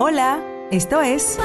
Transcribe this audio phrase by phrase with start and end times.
[0.00, 0.40] Hola,
[0.70, 1.36] esto es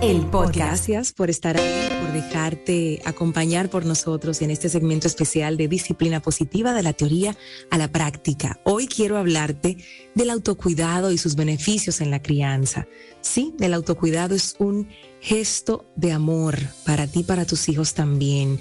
[0.00, 0.56] el podcast.
[0.56, 6.22] Gracias por estar ahí, por dejarte acompañar por nosotros en este segmento especial de disciplina
[6.22, 7.36] positiva de la teoría
[7.72, 8.60] a la práctica.
[8.62, 9.76] Hoy quiero hablarte
[10.14, 12.86] del autocuidado y sus beneficios en la crianza.
[13.20, 14.88] Sí, el autocuidado es un
[15.20, 18.60] gesto de amor para ti, para tus hijos también.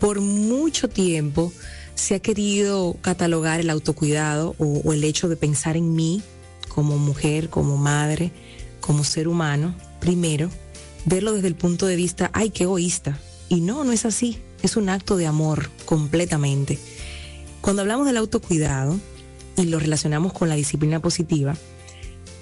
[0.00, 1.52] Por mucho tiempo
[1.94, 6.20] se ha querido catalogar el autocuidado o, o el hecho de pensar en mí
[6.70, 8.32] como mujer, como madre,
[8.80, 10.48] como ser humano, primero,
[11.04, 13.18] verlo desde el punto de vista, ay, qué egoísta.
[13.48, 14.38] Y no, no es así.
[14.62, 16.78] Es un acto de amor completamente.
[17.60, 18.98] Cuando hablamos del autocuidado
[19.56, 21.56] y lo relacionamos con la disciplina positiva,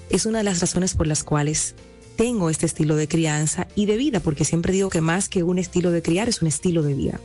[0.09, 1.75] es una de las razones por las cuales
[2.15, 5.57] tengo este estilo de crianza y de vida, porque siempre digo que más que un
[5.57, 7.19] estilo de criar es un estilo de vida,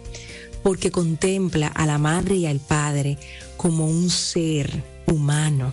[0.62, 3.18] porque contempla a la madre y al padre
[3.56, 5.72] como un ser humano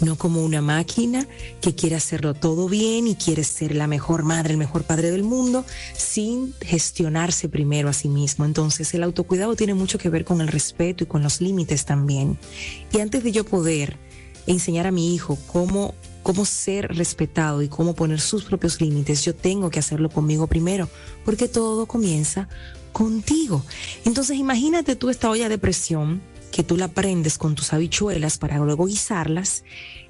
[0.00, 1.26] no como una máquina
[1.60, 5.22] que quiere hacerlo todo bien y quiere ser la mejor madre, el mejor padre del
[5.22, 5.64] mundo,
[5.96, 8.44] sin gestionarse primero a sí mismo.
[8.44, 12.38] Entonces el autocuidado tiene mucho que ver con el respeto y con los límites también.
[12.92, 13.96] Y antes de yo poder
[14.46, 19.34] enseñar a mi hijo cómo cómo ser respetado y cómo poner sus propios límites, yo
[19.34, 20.88] tengo que hacerlo conmigo primero,
[21.24, 22.48] porque todo comienza
[22.92, 23.64] contigo.
[24.04, 28.58] Entonces imagínate tú esta olla de presión que tú la prendes con tus habichuelas para
[28.58, 29.64] luego guisarlas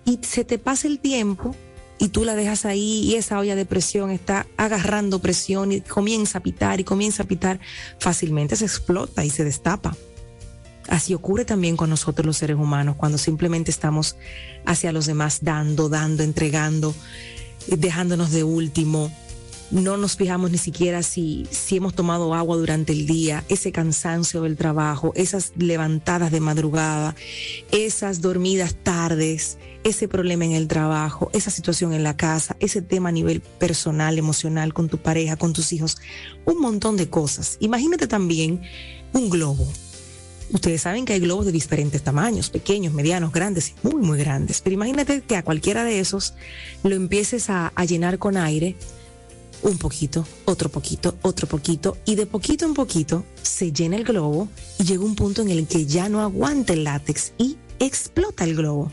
[0.04, 1.54] y se te pasa el tiempo
[1.98, 6.38] y tú la dejas ahí y esa olla de presión está agarrando presión y comienza
[6.38, 7.60] a pitar y comienza a pitar,
[7.98, 9.94] fácilmente se explota y se destapa.
[10.88, 14.16] Así ocurre también con nosotros los seres humanos cuando simplemente estamos
[14.64, 16.94] hacia los demás dando, dando, entregando,
[17.66, 19.12] dejándonos de último,
[19.70, 24.42] no nos fijamos ni siquiera si, si hemos tomado agua durante el día, ese cansancio
[24.42, 27.14] del trabajo, esas levantadas de madrugada,
[27.70, 33.10] esas dormidas tardes, ese problema en el trabajo, esa situación en la casa, ese tema
[33.10, 35.98] a nivel personal, emocional, con tu pareja, con tus hijos,
[36.44, 37.56] un montón de cosas.
[37.60, 38.60] Imagínate también
[39.12, 39.66] un globo.
[40.52, 44.60] Ustedes saben que hay globos de diferentes tamaños, pequeños, medianos, grandes y muy, muy grandes.
[44.62, 46.34] Pero imagínate que a cualquiera de esos
[46.82, 48.76] lo empieces a, a llenar con aire
[49.62, 54.48] un poquito, otro poquito, otro poquito, y de poquito en poquito se llena el globo
[54.78, 58.56] y llega un punto en el que ya no aguanta el látex y explota el
[58.56, 58.90] globo.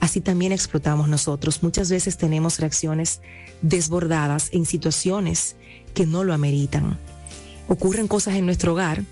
[0.00, 1.62] Así también explotamos nosotros.
[1.62, 3.20] Muchas veces tenemos reacciones
[3.62, 5.56] desbordadas en situaciones
[5.94, 6.98] que no lo ameritan.
[7.68, 9.04] Ocurren cosas en nuestro hogar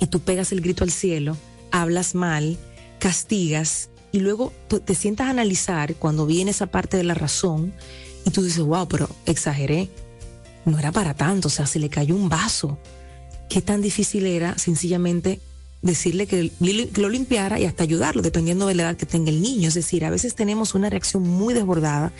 [0.00, 1.36] y tú pegas el grito al cielo,
[1.70, 2.58] hablas mal,
[2.98, 4.52] castigas y luego
[4.84, 7.72] te sientas a analizar cuando viene esa parte de la razón
[8.24, 9.88] y tú dices, wow, pero exageré,
[10.68, 12.78] no era para tanto, o sea, se le cayó un vaso.
[13.48, 15.40] Qué tan difícil era sencillamente
[15.80, 16.50] decirle que
[16.96, 19.68] lo limpiara y hasta ayudarlo, dependiendo de la edad que tenga el niño.
[19.68, 22.12] Es decir, a veces tenemos una reacción muy desbordada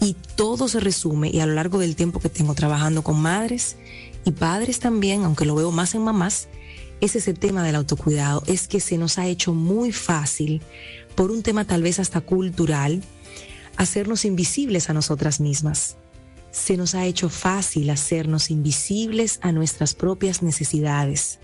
[0.00, 3.76] y todo se resume, y a lo largo del tiempo que tengo trabajando con madres
[4.24, 6.48] y padres también, aunque lo veo más en mamás,
[7.00, 10.62] es ese tema del autocuidado, es que se nos ha hecho muy fácil,
[11.14, 13.02] por un tema tal vez hasta cultural,
[13.76, 15.96] hacernos invisibles a nosotras mismas
[16.54, 21.40] se nos ha hecho fácil hacernos invisibles a nuestras propias necesidades.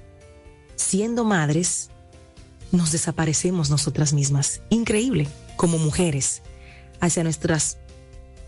[0.77, 1.91] Siendo madres,
[2.71, 4.63] nos desaparecemos nosotras mismas.
[4.71, 5.27] Increíble,
[5.57, 6.43] como mujeres,
[7.01, 7.79] hacia nuestras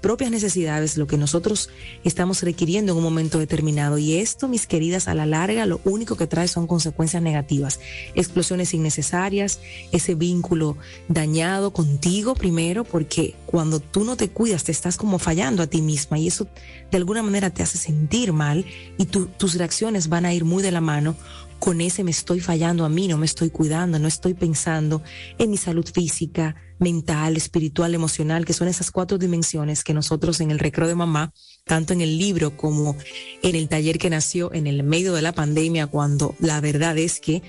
[0.02, 1.70] propias necesidades, lo que nosotros
[2.04, 3.96] estamos requiriendo en un momento determinado.
[3.96, 7.80] Y esto, mis queridas, a la larga lo único que trae son consecuencias negativas,
[8.14, 9.60] explosiones innecesarias,
[9.92, 10.76] ese vínculo
[11.08, 15.80] dañado contigo primero, porque cuando tú no te cuidas te estás como fallando a ti
[15.80, 16.48] misma y eso
[16.90, 18.66] de alguna manera te hace sentir mal
[18.98, 21.16] y tus reacciones van a ir muy de la mano
[21.62, 25.00] con ese me estoy fallando a mí, no me estoy cuidando, no estoy pensando
[25.38, 30.50] en mi salud física, mental, espiritual, emocional, que son esas cuatro dimensiones que nosotros en
[30.50, 31.32] el recreo de mamá,
[31.64, 32.96] tanto en el libro como
[33.44, 37.20] en el taller que nació en el medio de la pandemia, cuando la verdad es
[37.20, 37.44] que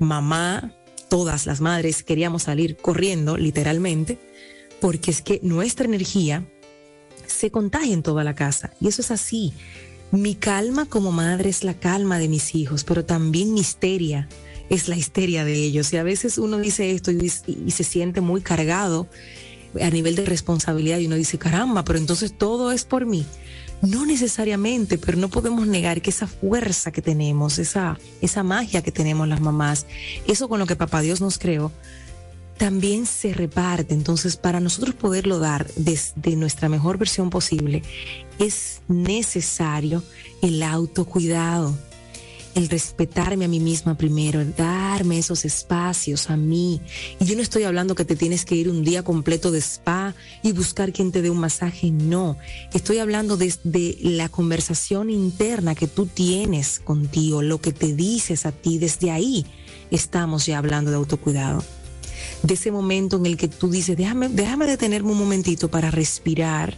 [0.00, 0.74] mamá,
[1.08, 4.18] todas las madres queríamos salir corriendo, literalmente,
[4.80, 6.44] porque es que nuestra energía
[7.28, 8.72] se contagia en toda la casa.
[8.80, 9.54] Y eso es así.
[10.12, 14.28] Mi calma como madre es la calma de mis hijos, pero también mi histeria
[14.68, 15.90] es la histeria de ellos.
[15.94, 19.08] Y a veces uno dice esto y, se siente muy cargado
[19.80, 23.24] a nivel de responsabilidad y uno dice, caramba, pero entonces todo es por mí.
[23.80, 28.92] No necesariamente, pero no podemos negar que esa fuerza que tenemos, esa, esa magia que
[28.92, 29.86] tenemos las mamás,
[30.28, 31.72] eso con lo que papá Dios nos creó,
[32.62, 33.92] también se reparte.
[33.92, 37.82] Entonces, para nosotros poderlo dar desde nuestra mejor versión posible,
[38.38, 40.04] es necesario
[40.42, 41.76] el autocuidado.
[42.54, 46.82] el respetarme a mí misma primero, el darme esos espacios a mí.
[47.18, 50.14] Y yo no estoy hablando que te tienes que ir un día completo de spa
[50.42, 52.36] y buscar quien te dé un masaje, no.
[52.74, 58.44] Estoy hablando de, de la conversación interna que tú tienes contigo, lo que te dices
[58.44, 59.46] a ti, desde ahí
[59.90, 61.64] estamos ya hablando de autocuidado.
[62.42, 66.76] De ese momento en el que tú dices, déjame, déjame detenerme un momentito para respirar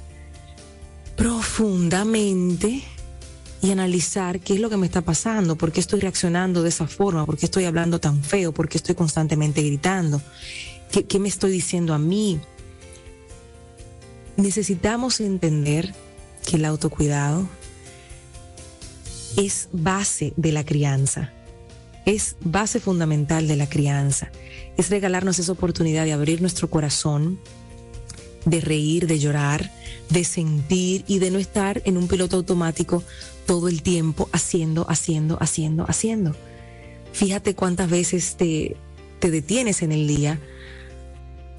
[1.16, 2.82] profundamente
[3.62, 6.86] y analizar qué es lo que me está pasando, por qué estoy reaccionando de esa
[6.86, 10.20] forma, por qué estoy hablando tan feo, por qué estoy constantemente gritando,
[10.90, 12.40] qué, qué me estoy diciendo a mí.
[14.36, 15.94] Necesitamos entender
[16.44, 17.48] que el autocuidado
[19.36, 21.32] es base de la crianza,
[22.04, 24.30] es base fundamental de la crianza,
[24.76, 27.38] es regalarnos esa oportunidad de abrir nuestro corazón,
[28.44, 29.70] de reír, de llorar,
[30.10, 33.02] de sentir y de no estar en un piloto automático
[33.46, 36.36] todo el tiempo haciendo, haciendo, haciendo, haciendo.
[37.12, 38.76] Fíjate cuántas veces te,
[39.20, 40.40] te detienes en el día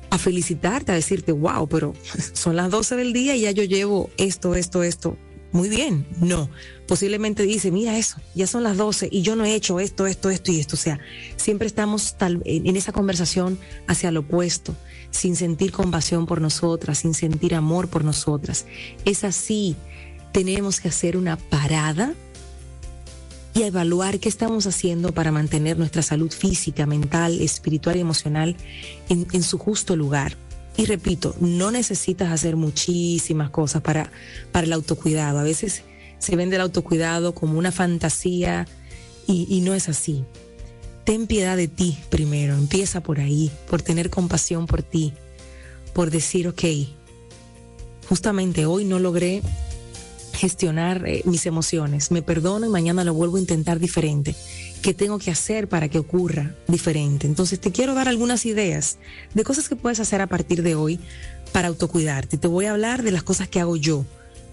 [0.10, 1.94] a felicitarte, a decirte, wow, pero
[2.34, 5.18] son las 12 del día y ya yo llevo esto, esto, esto.
[5.56, 6.50] Muy bien, no.
[6.86, 10.30] Posiblemente dice, mira eso, ya son las 12 y yo no he hecho esto, esto,
[10.30, 10.76] esto y esto.
[10.76, 11.00] O sea,
[11.38, 13.58] siempre estamos en esa conversación
[13.88, 14.76] hacia lo opuesto,
[15.12, 18.66] sin sentir compasión por nosotras, sin sentir amor por nosotras.
[19.06, 19.78] Es así
[20.34, 22.14] tenemos que hacer una parada
[23.54, 28.58] y evaluar qué estamos haciendo para mantener nuestra salud física, mental, espiritual y emocional
[29.08, 30.36] en, su justo lugar.
[30.78, 34.12] Y repito, no necesitas hacer muchísimas cosas para,
[34.52, 35.40] para el autocuidado.
[35.40, 35.84] A veces
[36.20, 38.68] se vende el autocuidado como una fantasía
[39.28, 40.24] y, y no es así.
[41.06, 45.14] Ten piedad de ti primero, empieza por ahí, por tener compasión por ti,
[45.94, 46.64] por decir, ok,
[48.10, 49.44] justamente hoy no logré
[50.36, 52.12] gestionar eh, mis emociones.
[52.12, 54.36] Me perdono y mañana lo vuelvo a intentar diferente.
[54.82, 57.28] ¿Qué tengo que hacer para que ocurra diferente?
[57.28, 58.98] Entonces te quiero dar algunas ideas
[59.34, 61.00] de cosas que puedes hacer a partir de hoy
[61.52, 62.38] para autocuidarte.
[62.38, 64.06] Te voy a hablar de las cosas que hago yo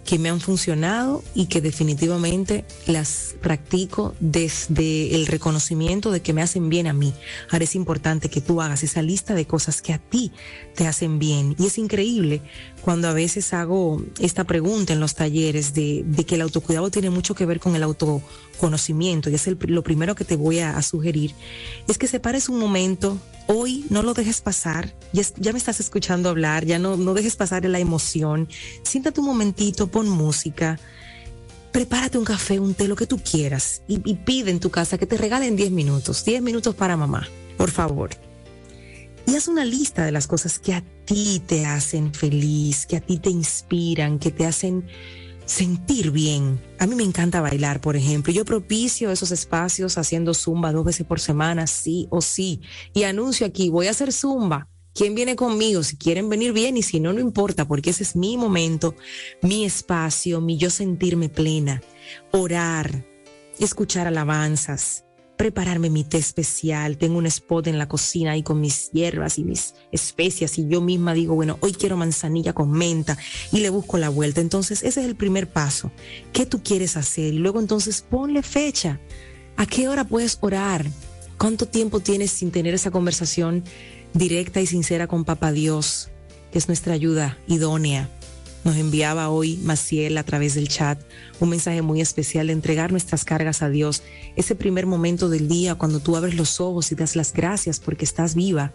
[0.04, 6.42] que me han funcionado y que definitivamente las practico desde el reconocimiento de que me
[6.42, 7.14] hacen bien a mí.
[7.50, 10.32] Ahora es importante que tú hagas esa lista de cosas que a ti
[10.74, 11.54] te hacen bien.
[11.58, 12.40] Y es increíble
[12.82, 17.34] cuando a veces hago esta pregunta en los talleres de, que el autocuidado tiene mucho
[17.34, 20.82] que ver con el autoconocimiento, y es el, lo primero que te voy a, a
[20.82, 21.32] sugerir,
[21.88, 26.28] es que separes un momento hoy no lo dejes pasar, ya, ya, me estás escuchando
[26.28, 28.48] hablar, ya no, no dejes pasar la emoción,
[28.82, 30.78] siéntate un momentito, pon música,
[31.72, 34.98] prepárate un café, un té, lo que tú quieras y, y pide en tu casa
[34.98, 38.10] que te regalen 10 minutos, 10 minutos para mamá, por favor.
[39.26, 43.00] Y haz una lista de las cosas que a ti te hacen feliz, que a
[43.00, 44.86] ti te inspiran, que te hacen
[45.52, 46.60] sentir bien.
[46.78, 48.32] A mí me encanta bailar, por ejemplo.
[48.32, 52.62] Yo propicio esos espacios haciendo zumba dos veces por semana, sí o sí.
[52.94, 54.68] Y anuncio aquí, voy a hacer zumba.
[54.94, 55.82] ¿Quién viene conmigo?
[55.82, 58.94] Si quieren venir bien y si no, no importa, porque ese es mi momento,
[59.42, 61.82] mi espacio, mi yo sentirme plena.
[62.30, 63.04] Orar,
[63.58, 65.04] escuchar alabanzas,
[65.42, 69.42] prepararme mi té especial, tengo un spot en la cocina ahí con mis hierbas y
[69.42, 73.18] mis especias y yo misma digo, bueno, hoy quiero manzanilla con menta
[73.50, 74.40] y le busco la vuelta.
[74.40, 75.90] Entonces, ese es el primer paso.
[76.32, 77.34] ¿Qué tú quieres hacer?
[77.34, 79.00] Y luego entonces ponle fecha.
[79.56, 80.86] ¿A qué hora puedes orar?
[81.38, 83.64] ¿Cuánto tiempo tienes sin tener esa conversación
[84.14, 86.10] directa y sincera con Papá Dios,
[86.52, 88.08] que es nuestra ayuda idónea?
[88.64, 91.00] Nos enviaba hoy Maciel a través del chat
[91.40, 94.02] un mensaje muy especial de entregar nuestras cargas a Dios.
[94.36, 98.04] Ese primer momento del día cuando tú abres los ojos y das las gracias porque
[98.04, 98.72] estás viva,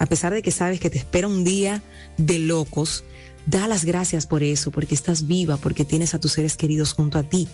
[0.00, 1.82] a pesar de que sabes que te espera un día
[2.16, 3.04] de locos,
[3.46, 7.18] da las gracias por eso, porque estás viva, porque tienes a tus seres queridos junto
[7.18, 7.46] a ti.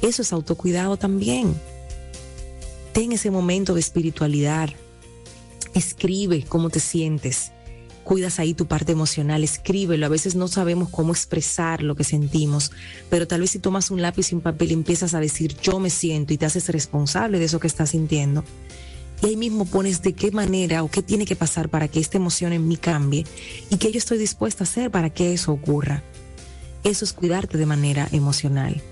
[0.00, 1.54] Eso es autocuidado también.
[2.92, 4.70] Ten ese momento de espiritualidad.
[5.74, 7.50] Escribe cómo te sientes
[8.02, 10.06] cuidas ahí tu parte emocional, escríbelo.
[10.06, 12.72] A veces no sabemos cómo expresar lo que sentimos,
[13.10, 15.78] pero tal vez si tomas un lápiz y un papel y empiezas a decir yo
[15.78, 18.44] me siento y te haces responsable de eso que estás sintiendo.
[19.22, 22.18] Y ahí mismo pones de qué manera o qué tiene que pasar para que esta
[22.18, 23.24] emoción en mí cambie
[23.70, 26.02] y qué yo estoy dispuesta a hacer para que eso ocurra.
[26.82, 28.82] Eso es cuidarte de manera emocional.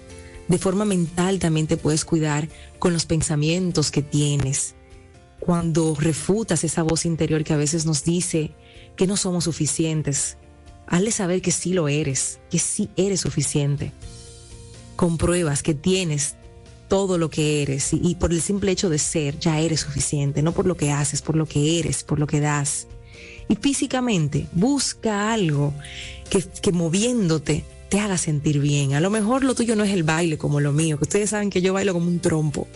[0.47, 2.49] De forma mental también te puedes cuidar
[2.79, 4.75] con los pensamientos que tienes.
[5.41, 8.53] Cuando refutas esa voz interior que a veces nos dice,
[9.01, 10.37] que no somos suficientes.
[10.87, 13.93] Hazle saber que sí lo eres, que sí eres suficiente.
[14.95, 16.35] Compruebas que tienes
[16.87, 20.43] todo lo que eres y, y, por el simple hecho de ser ya eres suficiente,
[20.43, 22.89] no por lo que haces, por lo que eres, por lo que das.
[23.49, 25.73] Y físicamente busca algo
[26.29, 28.93] que, que moviéndote te haga sentir bien.
[28.93, 31.49] A lo mejor lo tuyo no es el baile como lo mío, que ustedes saben
[31.49, 32.69] que yo bailo como un trompo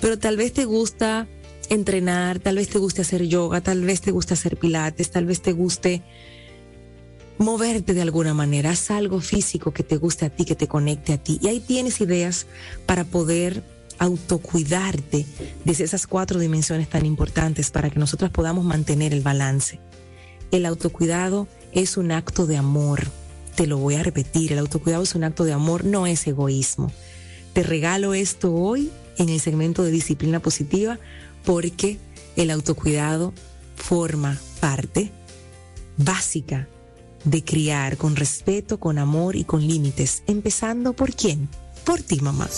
[0.00, 1.26] pero tal vez te gusta
[1.68, 5.42] entrenar, tal vez te guste hacer yoga, tal vez te guste hacer pilates, tal vez
[5.42, 6.02] te guste
[7.38, 11.12] moverte de alguna manera, haz algo físico que te guste a ti, que te conecte
[11.12, 11.38] a ti.
[11.40, 12.46] Y ahí tienes ideas
[12.86, 13.62] para poder
[13.98, 15.26] autocuidarte
[15.64, 19.80] desde esas cuatro dimensiones tan importantes para que nosotros podamos mantener el balance.
[20.50, 23.06] El autocuidado es un acto de amor.
[23.54, 26.92] Te lo voy a repetir, el autocuidado es un acto de amor, no es egoísmo.
[27.52, 30.98] Te regalo esto hoy en el segmento de disciplina positiva
[31.44, 31.98] porque
[32.36, 33.32] el autocuidado
[33.76, 35.10] forma parte
[35.96, 36.68] básica
[37.24, 41.48] de criar con respeto, con amor y con límites, empezando por quién?
[41.84, 42.48] Por ti, mamá.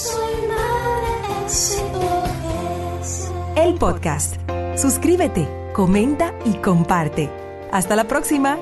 [3.57, 4.37] El podcast.
[4.77, 7.31] Suscríbete, comenta y comparte.
[7.73, 8.59] Hasta la próxima.